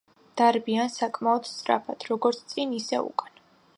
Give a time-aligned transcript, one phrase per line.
[0.41, 3.43] დარბიან საკმაოდ სწრაფად როგორც წინ, ისე უკან.